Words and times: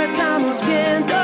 estamos 0.00 0.66
viendo. 0.66 1.19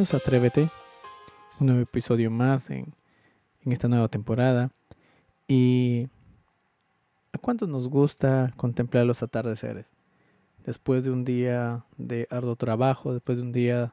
Atrévete, 0.00 0.70
un 1.60 1.66
nuevo 1.66 1.82
episodio 1.82 2.30
más 2.30 2.70
en, 2.70 2.94
esta 3.66 3.86
nueva 3.86 4.08
temporada. 4.08 4.70
Y 5.46 6.08
¿a 7.34 7.38
cuánto 7.38 7.66
nos 7.66 7.86
gusta 7.86 8.50
contemplar 8.56 9.04
los 9.04 9.22
atardeceres? 9.22 9.84
Después 10.64 11.04
de 11.04 11.10
un 11.10 11.26
día 11.26 11.84
de 11.98 12.26
arduo 12.30 12.56
trabajo, 12.56 13.12
después 13.12 13.36
de 13.36 13.42
un 13.42 13.52
día 13.52 13.92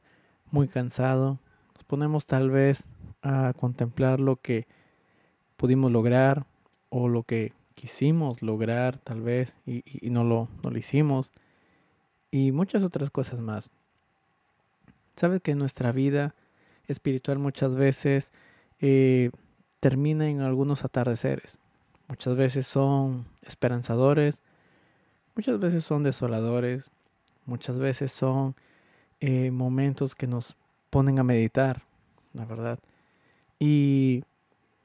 muy 0.49 0.69
cansado, 0.69 1.39
nos 1.75 1.83
ponemos 1.83 2.25
tal 2.25 2.51
vez 2.51 2.85
a 3.21 3.51
contemplar 3.59 4.21
lo 4.21 4.37
que 4.37 4.65
pudimos 5.57 5.91
lograr 5.91 6.45
o 6.87 7.09
lo 7.09 7.23
que 7.23 7.51
quisimos 7.75 8.41
lograr 8.41 8.97
tal 8.99 9.21
vez 9.21 9.55
y, 9.65 9.83
y 9.85 10.09
no, 10.09 10.23
lo, 10.23 10.47
no 10.63 10.69
lo 10.69 10.77
hicimos 10.77 11.33
y 12.31 12.53
muchas 12.53 12.83
otras 12.83 13.09
cosas 13.09 13.39
más. 13.39 13.69
Sabes 15.17 15.41
que 15.41 15.55
nuestra 15.55 15.91
vida 15.91 16.35
espiritual 16.87 17.39
muchas 17.39 17.75
veces 17.75 18.31
eh, 18.79 19.31
termina 19.79 20.29
en 20.29 20.41
algunos 20.41 20.85
atardeceres. 20.85 21.57
Muchas 22.07 22.35
veces 22.35 22.67
son 22.67 23.25
esperanzadores, 23.41 24.39
muchas 25.35 25.59
veces 25.59 25.83
son 25.83 26.03
desoladores, 26.03 26.91
muchas 27.47 27.79
veces 27.79 28.11
son 28.11 28.55
eh, 29.19 29.49
momentos 29.49 30.13
que 30.13 30.27
nos 30.27 30.55
ponen 30.91 31.17
a 31.17 31.23
meditar, 31.23 31.81
la 32.33 32.45
verdad. 32.45 32.77
Y 33.59 34.23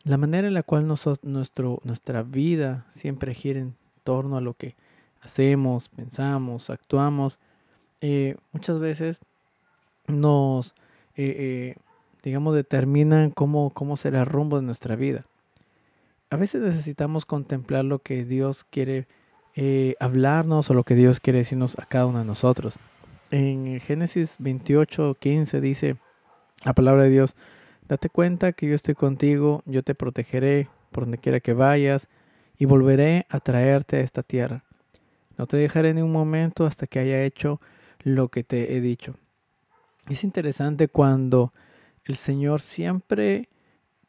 la 0.03 0.17
manera 0.17 0.49
en 0.49 0.55
la 0.55 0.63
cual 0.63 0.87
nuestro, 0.87 1.81
nuestra 1.85 2.23
vida 2.23 2.87
siempre 2.95 3.35
gira 3.35 3.61
en 3.61 3.77
torno 4.03 4.39
a 4.39 4.41
lo 4.41 4.55
que 4.55 4.77
hacemos, 5.21 5.91
pensamos, 5.91 6.71
actuamos, 6.71 7.39
eh, 8.01 8.37
muchas 8.53 8.81
veces 8.81 9.21
nos, 10.07 10.75
eh, 11.17 11.77
digamos, 12.23 12.55
determinan 12.55 13.31
cómo, 13.31 13.71
cómo 13.71 13.97
será 13.97 14.21
el 14.21 14.27
rumbo 14.27 14.57
de 14.57 14.67
nuestra 14.67 14.97
vida. 14.97 15.25
A 16.31 16.37
veces 16.37 16.63
necesitamos 16.63 17.27
contemplar 17.27 17.85
lo 17.85 17.99
que 17.99 18.25
Dios 18.25 18.65
quiere 18.65 19.07
hablarnos 20.01 20.71
o 20.71 20.75
lo 20.75 20.85
que 20.85 20.95
Dios 20.95 21.21
quiere 21.21 21.41
decirnos 21.41 21.79
a 21.79 21.85
cada 21.85 22.07
uno 22.07 22.21
de 22.21 22.25
nosotros 22.25 22.79
en 23.33 23.81
Génesis 23.81 24.37
28, 24.39 25.17
15 25.19 25.61
dice 25.61 25.97
la 26.65 26.75
palabra 26.75 27.05
de 27.05 27.11
Dios, 27.11 27.35
date 27.89 28.09
cuenta 28.09 28.53
que 28.53 28.69
yo 28.69 28.75
estoy 28.75 28.95
contigo, 28.95 29.63
yo 29.65 29.83
te 29.83 29.95
protegeré 29.95 30.69
por 30.93 31.05
donde 31.05 31.19
quiera 31.19 31.41
que 31.41 31.55
vayas 31.55 32.09
y 32.59 32.67
volveré 32.67 33.27
a 33.31 33.41
traerte 33.41 33.97
a 33.97 34.01
esta 34.01 34.23
tierra. 34.23 34.63
No 35.39 35.47
te 35.47 35.57
dejaré 35.57 35.95
ni 35.95 36.03
un 36.03 36.13
momento 36.13 36.67
hasta 36.67 36.87
que 36.87 36.99
haya 36.99 37.25
hecho 37.25 37.61
lo 38.05 38.29
que 38.29 38.45
te 38.45 38.77
he 38.77 38.81
dicho. 38.81 39.17
Es 40.09 40.25
interesante 40.25 40.89
cuando 40.89 41.53
el 42.05 42.17
Señor 42.17 42.61
siempre 42.61 43.49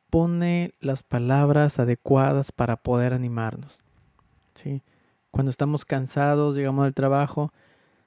pone 0.10 0.74
las 0.80 1.04
palabras 1.04 1.80
adecuadas 1.80 2.52
para 2.52 2.78
poder 2.78 3.14
animarnos. 3.14 3.80
¿sí? 4.56 4.82
Cuando 5.32 5.50
estamos 5.50 5.86
cansados, 5.86 6.56
llegamos 6.56 6.86
del 6.86 6.94
trabajo, 6.94 7.52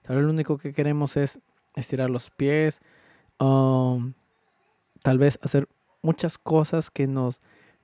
Tal 0.07 0.17
vez 0.17 0.25
lo 0.25 0.31
único 0.31 0.57
que 0.57 0.73
queremos 0.73 1.17
es 1.17 1.41
estirar 1.75 2.11
los 2.11 2.31
pies, 2.31 2.81
um, 3.41 4.13
tal 5.03 5.19
vez 5.19 5.39
hacer 5.43 5.69
muchas 6.01 6.39
cosas 6.39 6.91
que 6.91 7.09
nos 7.09 7.41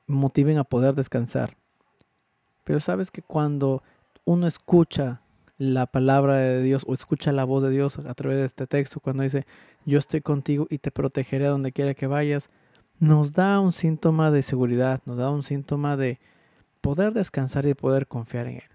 motiven 0.07 0.57
a 0.59 0.65
poder 0.65 0.95
descansar. 0.95 1.57
Pero 2.63 2.79
sabes 2.79 3.11
que 3.11 3.23
cuando 3.23 3.83
uno 4.25 4.47
escucha 4.47 5.21
la 5.59 5.87
palabra 5.87 6.39
de 6.39 6.63
Dios 6.63 6.85
o 6.87 6.95
escucha 6.95 7.33
la 7.33 7.45
voz 7.45 7.63
de 7.63 7.71
Dios 7.71 7.99
a 7.99 8.15
través 8.15 8.39
de 8.39 8.47
este 8.47 8.67
texto, 8.67 9.01
cuando 9.01 9.23
dice, 9.23 9.47
yo 9.85 9.99
estoy 9.99 10.21
contigo 10.21 10.67
y 10.71 10.79
te 10.79 10.91
protegeré 10.91 11.47
donde 11.47 11.73
quiera 11.73 11.95
que 11.95 12.07
vayas, 12.07 12.51
nos 12.99 13.33
da 13.33 13.61
un 13.61 13.73
síntoma 13.73 14.31
de 14.31 14.43
seguridad, 14.43 15.01
nos 15.07 15.17
da 15.17 15.31
un 15.31 15.43
síntoma 15.43 15.97
de 15.97 16.21
poder 16.81 17.13
descansar 17.13 17.67
y 17.67 17.75
poder 17.75 18.07
confiar 18.07 18.47
en 18.47 18.57
Él. 18.57 18.71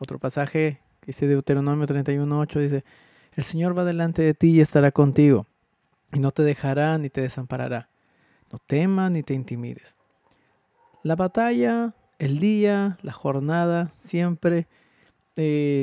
Otro 0.00 0.18
pasaje 0.18 0.80
dice 1.06 1.26
Deuteronomio 1.26 1.86
31.8, 1.86 2.60
dice, 2.60 2.84
el 3.34 3.44
Señor 3.44 3.76
va 3.76 3.84
delante 3.84 4.22
de 4.22 4.34
ti 4.34 4.50
y 4.50 4.60
estará 4.60 4.92
contigo, 4.92 5.46
y 6.12 6.18
no 6.18 6.30
te 6.30 6.42
dejará 6.42 6.98
ni 6.98 7.10
te 7.10 7.20
desamparará. 7.20 7.88
No 8.52 8.58
temas 8.58 9.10
ni 9.10 9.22
te 9.22 9.32
intimides. 9.32 9.96
La 11.02 11.16
batalla, 11.16 11.94
el 12.18 12.38
día, 12.38 12.98
la 13.02 13.12
jornada, 13.12 13.92
siempre 13.96 14.68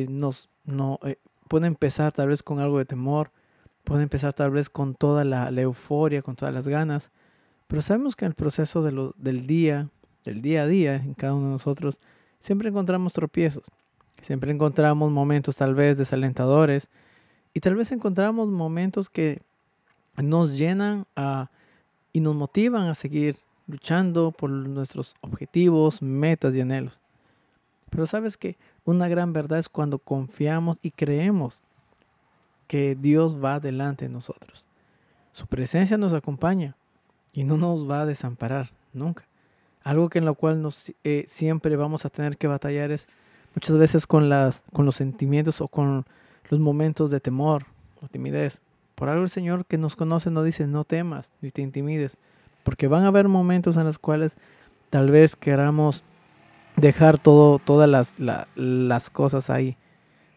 nos 0.10 0.50
no, 0.66 1.00
eh, 1.04 1.18
puede 1.48 1.68
empezar 1.68 2.12
tal 2.12 2.30
vez 2.30 2.44
con 2.44 2.60
algo 2.60 2.78
de 2.78 2.86
temor, 2.86 3.32
puede 3.84 4.04
empezar 4.04 4.34
tal 4.34 4.52
vez 4.52 4.70
con 4.70 4.96
toda 4.96 5.26
la, 5.26 5.50
euforia, 5.50 6.22
con 6.22 6.36
todas 6.36 6.54
las 6.54 6.68
ganas, 6.68 7.12
pero 7.68 7.82
sabemos 7.82 8.16
que 8.16 8.26
en 8.26 8.32
el 8.32 8.36
proceso 8.36 8.82
de 8.84 9.12
del 9.18 9.48
día, 9.48 9.90
del 10.26 10.42
día 10.42 10.64
a 10.64 10.68
día, 10.68 10.96
en 10.96 11.14
cada 11.14 11.34
uno 11.34 11.46
de 11.46 11.52
nosotros, 11.54 12.00
siempre 12.40 12.70
encontramos 12.70 13.14
tropiezos. 13.14 13.64
Siempre 14.22 14.52
encontramos 14.52 15.12
momentos 15.12 15.56
tal 15.56 15.76
vez 15.76 15.98
desalentadores 15.98 16.90
y 17.54 17.62
tal 17.62 17.76
vez 17.76 17.92
encontramos 17.92 18.50
momentos 18.50 19.10
que 19.10 19.42
nos 20.18 20.58
llenan 20.58 21.06
a, 21.16 21.50
y 22.12 22.20
nos 22.20 22.36
motivan 22.36 22.90
a 22.90 22.96
seguir 22.96 23.38
luchando 23.68 24.32
por 24.32 24.50
nuestros 24.50 25.16
objetivos, 25.22 26.02
metas 26.02 26.54
y 26.54 26.62
anhelos. 26.62 27.00
Pero 27.90 28.08
sabes 28.08 28.38
que 28.38 28.58
una 28.86 29.08
gran 29.08 29.34
verdad 29.34 29.60
es 29.60 29.70
cuando 29.70 30.00
confiamos 30.00 30.78
y 30.82 30.92
creemos 30.92 31.62
que 32.68 32.96
Dios 32.96 33.44
va 33.44 33.60
delante 33.60 34.06
de 34.06 34.14
nosotros. 34.14 34.64
Su 35.34 35.48
presencia 35.48 35.98
nos 35.98 36.14
acompaña 36.14 36.76
y 37.34 37.44
no 37.44 37.58
nos 37.58 37.90
va 37.90 38.02
a 38.02 38.06
desamparar 38.06 38.72
nunca. 38.94 39.26
Algo 39.84 40.10
que 40.10 40.20
en 40.20 40.26
lo 40.26 40.36
cual 40.36 40.62
nos, 40.62 40.94
eh, 41.04 41.26
siempre 41.30 41.76
vamos 41.76 42.06
a 42.06 42.10
tener 42.10 42.38
que 42.38 42.48
batallar 42.48 42.92
es 42.92 43.08
muchas 43.56 43.78
veces 43.78 44.06
con, 44.06 44.30
las, 44.30 44.62
con 44.74 44.86
los 44.86 44.96
sentimientos 44.96 45.62
o 45.62 45.68
con 45.68 46.06
los 46.50 46.60
momentos 46.60 47.10
de 47.10 47.20
temor 47.20 47.66
o 48.02 48.08
timidez. 48.08 48.60
Por 48.96 49.10
algo 49.10 49.24
el 49.24 49.30
Señor 49.30 49.66
que 49.66 49.78
nos 49.78 49.96
conoce 49.96 50.30
nos 50.30 50.46
dice, 50.46 50.68
no 50.68 50.84
temas 50.84 51.30
ni 51.42 51.52
te 51.52 51.62
intimides, 51.62 52.18
porque 52.64 52.88
van 52.88 53.04
a 53.04 53.08
haber 53.08 53.28
momentos 53.30 53.78
en 53.78 53.86
los 53.86 53.98
cuales 53.98 54.36
tal 54.90 55.10
vez 55.10 55.36
queramos 55.36 56.04
dejar 56.80 57.20
todo, 57.20 57.60
todas 57.60 57.90
las, 57.90 58.14
las 58.56 59.10
cosas 59.10 59.50
ahí. 59.50 59.78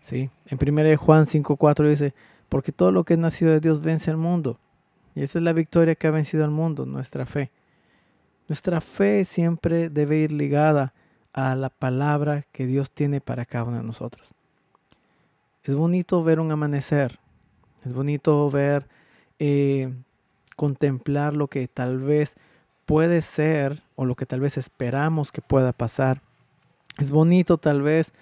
¿sí? 0.05 0.31
En 0.47 0.59
1 0.61 0.97
Juan 0.99 1.25
5.4 1.25 1.89
dice, 1.89 2.15
porque 2.49 2.73
todo 2.73 2.93
lo 2.93 3.05
que 3.05 3.15
es 3.15 3.19
nacido 3.19 3.53
de 3.53 3.61
Dios 3.61 3.83
vence 3.83 4.11
al 4.11 4.17
mundo. 4.17 4.59
Y 5.15 5.23
esa 5.23 5.39
es 5.39 5.43
la 5.43 5.53
victoria 5.53 5.95
que 5.95 6.07
ha 6.07 6.11
vencido 6.11 6.45
al 6.45 6.51
mundo, 6.51 6.87
nuestra 6.87 7.27
fe. 7.27 7.51
Nuestra 8.49 8.81
fe 8.81 9.25
siempre 9.25 9.89
debe 9.89 10.19
ir 10.19 10.33
ligada 10.33 10.93
a 11.33 11.55
la 11.55 11.71
palabra 11.71 12.45
que 12.53 12.67
Dios 12.67 12.91
tiene 12.91 13.21
para 13.21 13.47
cada 13.47 13.65
uno 13.65 13.79
de 13.79 13.83
nosotros. 13.83 14.35
Es 15.65 15.75
bonito 15.75 16.23
ver 16.25 16.41
un 16.41 16.51
amanecer, 16.51 17.19
es 17.85 17.95
bonito 17.95 18.51
ver, 18.51 18.89
eh, 19.39 19.93
contemplar 20.57 21.35
lo 21.35 21.49
que 21.49 21.69
tal 21.69 21.99
vez 21.99 22.35
puede 22.85 23.23
ser 23.23 23.83
o 23.97 24.05
lo 24.05 24.15
que 24.15 24.27
tal 24.27 24.41
vez 24.41 24.57
esperamos 24.57 25.33
que 25.33 25.41
pueda 25.41 25.73
pasar. 25.73 26.21
Es 26.99 27.11
bonito 27.11 27.59
tal 27.59 27.83
vez 27.83 28.13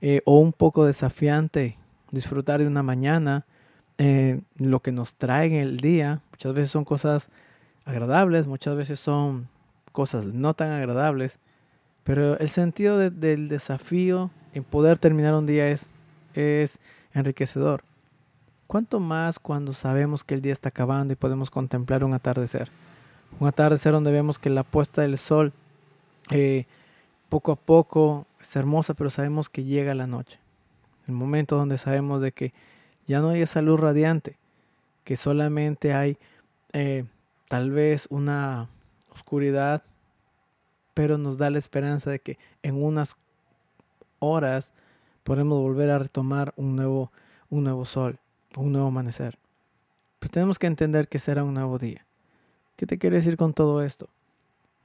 eh, 0.00 0.22
o 0.24 0.38
un 0.38 0.52
poco 0.52 0.86
desafiante 0.86 1.76
disfrutar 2.10 2.60
de 2.60 2.66
una 2.66 2.82
mañana, 2.82 3.44
eh, 3.98 4.40
lo 4.56 4.80
que 4.80 4.92
nos 4.92 5.14
trae 5.14 5.46
en 5.46 5.54
el 5.54 5.76
día. 5.78 6.20
Muchas 6.30 6.54
veces 6.54 6.70
son 6.70 6.84
cosas 6.84 7.28
agradables, 7.84 8.46
muchas 8.46 8.76
veces 8.76 9.00
son 9.00 9.48
cosas 9.92 10.24
no 10.26 10.54
tan 10.54 10.70
agradables, 10.70 11.38
pero 12.04 12.38
el 12.38 12.48
sentido 12.48 12.98
del 12.98 13.48
desafío 13.48 14.30
en 14.54 14.64
poder 14.64 14.98
terminar 14.98 15.34
un 15.34 15.46
día 15.46 15.68
es, 15.68 15.86
es 16.34 16.78
enriquecedor. 17.12 17.82
¿Cuánto 18.66 19.00
más 19.00 19.38
cuando 19.38 19.72
sabemos 19.72 20.22
que 20.22 20.34
el 20.34 20.42
día 20.42 20.52
está 20.52 20.68
acabando 20.68 21.12
y 21.12 21.16
podemos 21.16 21.50
contemplar 21.50 22.04
un 22.04 22.14
atardecer? 22.14 22.70
Un 23.38 23.48
atardecer 23.48 23.92
donde 23.92 24.12
vemos 24.12 24.38
que 24.38 24.50
la 24.50 24.62
puesta 24.62 25.02
del 25.02 25.18
sol 25.18 25.52
eh, 26.30 26.66
poco 27.28 27.52
a 27.52 27.56
poco 27.56 28.26
es 28.40 28.56
hermosa, 28.56 28.94
pero 28.94 29.10
sabemos 29.10 29.48
que 29.48 29.64
llega 29.64 29.94
la 29.94 30.06
noche. 30.06 30.38
El 31.06 31.14
momento 31.14 31.56
donde 31.56 31.78
sabemos 31.78 32.20
de 32.20 32.32
que 32.32 32.52
ya 33.06 33.20
no 33.20 33.30
hay 33.30 33.42
esa 33.42 33.62
luz 33.62 33.80
radiante, 33.80 34.36
que 35.04 35.16
solamente 35.16 35.92
hay 35.92 36.16
eh, 36.72 37.04
tal 37.48 37.70
vez 37.70 38.06
una 38.10 38.68
oscuridad 39.12 39.82
pero 41.00 41.18
nos 41.18 41.38
da 41.38 41.48
la 41.48 41.58
esperanza 41.58 42.10
de 42.10 42.18
que 42.18 42.38
en 42.62 42.82
unas 42.82 43.16
horas 44.18 44.70
podremos 45.24 45.58
volver 45.58 45.90
a 45.90 45.98
retomar 45.98 46.52
un 46.56 46.76
nuevo, 46.76 47.10
un 47.48 47.64
nuevo 47.64 47.86
sol, 47.86 48.18
un 48.56 48.72
nuevo 48.72 48.88
amanecer. 48.88 49.38
Pero 50.18 50.32
tenemos 50.32 50.58
que 50.58 50.66
entender 50.66 51.08
que 51.08 51.18
será 51.18 51.44
un 51.44 51.54
nuevo 51.54 51.78
día. 51.78 52.04
¿Qué 52.76 52.86
te 52.86 52.98
quiero 52.98 53.16
decir 53.16 53.36
con 53.36 53.54
todo 53.54 53.82
esto? 53.82 54.08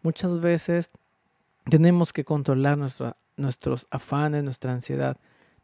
Muchas 0.03 0.39
veces 0.39 0.89
tenemos 1.69 2.13
que 2.13 2.23
controlar 2.23 2.77
nuestros 3.37 3.87
afanes, 3.89 4.43
nuestra 4.43 4.71
ansiedad, 4.71 5.17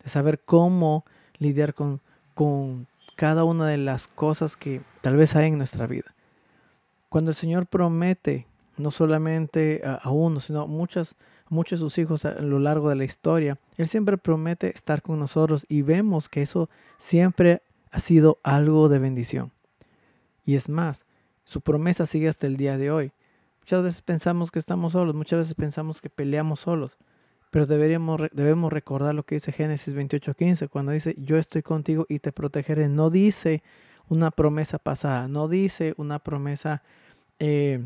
de 0.03 0.09
saber 0.09 0.39
cómo 0.39 1.05
lidiar 1.37 1.73
con, 1.73 2.01
con 2.33 2.87
cada 3.15 3.43
una 3.43 3.67
de 3.67 3.77
las 3.77 4.07
cosas 4.07 4.57
que 4.57 4.81
tal 5.01 5.15
vez 5.15 5.35
hay 5.35 5.47
en 5.47 5.57
nuestra 5.57 5.87
vida. 5.87 6.13
Cuando 7.09 7.31
el 7.31 7.35
Señor 7.35 7.67
promete 7.67 8.47
no 8.81 8.91
solamente 8.91 9.81
a, 9.85 10.09
uno, 10.09 10.39
sino 10.39 10.61
a 10.61 10.65
muchas, 10.65 11.15
muchos 11.49 11.79
de 11.79 11.85
sus 11.85 11.97
hijos 11.97 12.25
a 12.25 12.41
lo 12.41 12.59
largo 12.59 12.89
de 12.89 12.95
la 12.95 13.03
historia. 13.03 13.57
Él 13.77 13.87
siempre 13.87 14.17
promete 14.17 14.73
estar 14.73 15.01
con 15.01 15.19
nosotros 15.19 15.65
y 15.69 15.81
vemos 15.83 16.29
que 16.29 16.41
eso 16.41 16.69
siempre 16.97 17.61
ha 17.91 17.99
sido 17.99 18.39
algo 18.43 18.89
de 18.89 18.99
bendición. 18.99 19.51
Y 20.45 20.55
es 20.55 20.69
más, 20.69 21.05
su 21.43 21.61
promesa 21.61 22.05
sigue 22.05 22.27
hasta 22.27 22.47
el 22.47 22.57
día 22.57 22.77
de 22.77 22.91
hoy. 22.91 23.11
Muchas 23.61 23.83
veces 23.83 24.01
pensamos 24.01 24.51
que 24.51 24.59
estamos 24.59 24.93
solos, 24.93 25.15
muchas 25.15 25.39
veces 25.39 25.53
pensamos 25.53 26.01
que 26.01 26.09
peleamos 26.09 26.61
solos, 26.61 26.97
pero 27.51 27.67
deberíamos, 27.67 28.21
debemos 28.31 28.73
recordar 28.73 29.13
lo 29.13 29.23
que 29.23 29.35
dice 29.35 29.51
Génesis 29.51 29.93
28:15, 29.93 30.69
cuando 30.69 30.91
dice, 30.91 31.15
yo 31.17 31.37
estoy 31.37 31.61
contigo 31.61 32.05
y 32.09 32.19
te 32.19 32.31
protegeré. 32.31 32.87
No 32.87 33.09
dice 33.09 33.61
una 34.09 34.31
promesa 34.31 34.79
pasada, 34.79 35.27
no 35.27 35.47
dice 35.47 35.93
una 35.97 36.19
promesa... 36.19 36.81
Eh, 37.39 37.85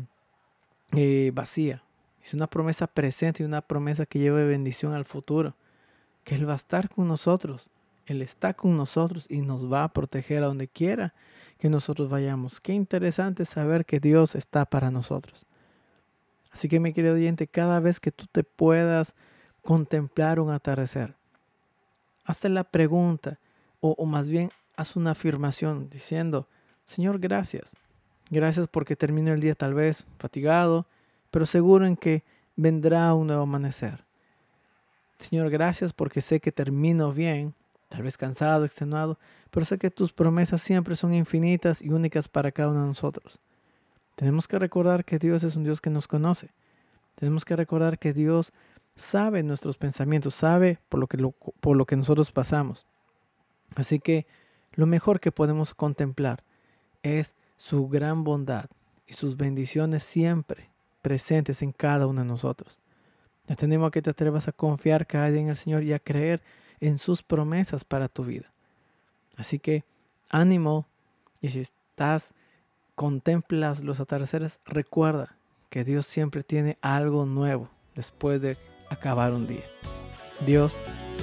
eh, 0.92 1.32
vacía, 1.34 1.82
Es 2.22 2.34
una 2.34 2.46
promesa 2.46 2.86
presente 2.86 3.42
y 3.42 3.46
una 3.46 3.60
promesa 3.60 4.06
que 4.06 4.18
lleva 4.18 4.42
bendición 4.44 4.92
al 4.92 5.04
futuro. 5.04 5.54
Que 6.24 6.34
Él 6.34 6.48
va 6.48 6.54
a 6.54 6.56
estar 6.56 6.88
con 6.88 7.08
nosotros. 7.08 7.68
Él 8.06 8.22
está 8.22 8.54
con 8.54 8.76
nosotros 8.76 9.26
y 9.28 9.40
nos 9.40 9.70
va 9.70 9.84
a 9.84 9.92
proteger 9.92 10.42
a 10.42 10.46
donde 10.46 10.68
quiera 10.68 11.14
que 11.58 11.68
nosotros 11.68 12.08
vayamos. 12.08 12.60
Qué 12.60 12.72
interesante 12.72 13.44
saber 13.44 13.84
que 13.84 14.00
Dios 14.00 14.34
está 14.34 14.64
para 14.64 14.90
nosotros. 14.90 15.44
Así 16.50 16.68
que 16.68 16.80
mi 16.80 16.92
querido 16.92 17.14
oyente, 17.14 17.46
cada 17.46 17.80
vez 17.80 18.00
que 18.00 18.12
tú 18.12 18.26
te 18.30 18.44
puedas 18.44 19.14
contemplar 19.66 20.40
un 20.40 20.50
atardecer, 20.50 21.14
hazte 22.24 22.48
la 22.48 22.64
pregunta 22.64 23.38
o, 23.80 23.90
o 23.98 24.06
más 24.06 24.28
bien 24.28 24.50
haz 24.76 24.96
una 24.96 25.10
afirmación 25.10 25.90
diciendo, 25.90 26.48
Señor, 26.86 27.18
gracias. 27.18 27.76
Gracias 28.30 28.66
porque 28.68 28.96
termino 28.96 29.32
el 29.32 29.40
día 29.40 29.54
tal 29.54 29.74
vez 29.74 30.06
fatigado, 30.18 30.86
pero 31.30 31.46
seguro 31.46 31.86
en 31.86 31.96
que 31.96 32.24
vendrá 32.56 33.12
un 33.14 33.28
nuevo 33.28 33.42
amanecer. 33.42 34.04
Señor, 35.18 35.50
gracias 35.50 35.92
porque 35.92 36.20
sé 36.20 36.40
que 36.40 36.52
termino 36.52 37.12
bien, 37.12 37.54
tal 37.88 38.02
vez 38.02 38.16
cansado, 38.16 38.64
extenuado, 38.64 39.18
pero 39.50 39.64
sé 39.64 39.78
que 39.78 39.90
tus 39.90 40.12
promesas 40.12 40.62
siempre 40.62 40.96
son 40.96 41.14
infinitas 41.14 41.80
y 41.80 41.90
únicas 41.90 42.28
para 42.28 42.52
cada 42.52 42.70
uno 42.70 42.82
de 42.82 42.88
nosotros. 42.88 43.38
Tenemos 44.16 44.48
que 44.48 44.58
recordar 44.58 45.04
que 45.04 45.18
Dios 45.18 45.42
es 45.44 45.56
un 45.56 45.64
Dios 45.64 45.80
que 45.80 45.90
nos 45.90 46.08
conoce. 46.08 46.50
Tenemos 47.14 47.44
que 47.44 47.56
recordar 47.56 47.98
que 47.98 48.12
Dios 48.12 48.52
sabe 48.96 49.42
nuestros 49.42 49.76
pensamientos, 49.76 50.34
sabe 50.34 50.78
por 50.88 51.00
lo 51.00 51.06
que, 51.06 51.18
por 51.60 51.76
lo 51.76 51.84
que 51.84 51.96
nosotros 51.96 52.32
pasamos. 52.32 52.86
Así 53.74 54.00
que 54.00 54.26
lo 54.72 54.86
mejor 54.86 55.20
que 55.20 55.32
podemos 55.32 55.74
contemplar 55.74 56.42
es 57.02 57.34
su 57.56 57.88
gran 57.88 58.24
bondad 58.24 58.66
y 59.06 59.14
sus 59.14 59.36
bendiciones 59.36 60.02
siempre 60.02 60.70
presentes 61.02 61.62
en 61.62 61.72
cada 61.72 62.06
uno 62.06 62.22
de 62.22 62.26
nosotros. 62.26 62.80
Te 63.46 63.54
tenemos 63.54 63.90
que 63.90 64.02
te 64.02 64.10
atrevas 64.10 64.48
a 64.48 64.52
confiar 64.52 65.06
cada 65.06 65.30
día 65.30 65.42
en 65.42 65.48
el 65.48 65.56
Señor 65.56 65.84
y 65.84 65.92
a 65.92 65.98
creer 65.98 66.42
en 66.80 66.98
sus 66.98 67.22
promesas 67.22 67.84
para 67.84 68.08
tu 68.08 68.24
vida. 68.24 68.52
Así 69.36 69.58
que 69.58 69.84
ánimo 70.28 70.86
y 71.40 71.50
si 71.50 71.60
estás, 71.60 72.32
contemplas 72.94 73.84
los 73.84 74.00
atardeceres, 74.00 74.58
recuerda 74.64 75.36
que 75.70 75.84
Dios 75.84 76.06
siempre 76.06 76.42
tiene 76.42 76.78
algo 76.80 77.26
nuevo 77.26 77.70
después 77.94 78.40
de 78.40 78.56
acabar 78.90 79.32
un 79.32 79.46
día. 79.46 79.64
Dios 80.44 80.74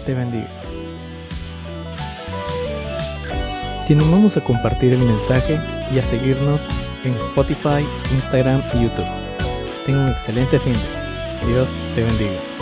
te 0.05 0.13
bendiga. 0.13 0.49
Te 3.87 3.93
animamos 3.93 4.37
a 4.37 4.41
compartir 4.41 4.93
el 4.93 5.05
mensaje 5.05 5.59
y 5.91 5.99
a 5.99 6.03
seguirnos 6.03 6.61
en 7.03 7.13
Spotify, 7.15 7.85
Instagram 8.13 8.63
y 8.73 8.83
YouTube. 8.83 9.09
Tenga 9.85 10.05
un 10.05 10.09
excelente 10.09 10.59
fin. 10.59 10.75
Dios 11.45 11.69
te 11.93 12.03
bendiga. 12.03 12.52